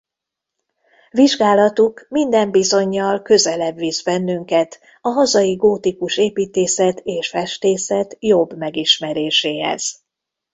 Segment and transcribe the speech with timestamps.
[1.11, 10.03] Vizsgálatuk minden bizonnyal közelebb visz bennünket a hazai gótikus építészet és festészet jobb megismeréséhez.